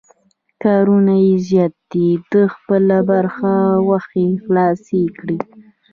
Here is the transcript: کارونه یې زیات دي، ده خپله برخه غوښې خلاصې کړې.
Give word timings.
کارونه 0.63 1.13
یې 1.25 1.35
زیات 1.47 1.73
دي، 1.91 2.07
ده 2.31 2.41
خپله 2.55 2.97
برخه 3.11 3.51
غوښې 3.85 4.25
خلاصې 4.43 5.01
کړې. 5.19 5.37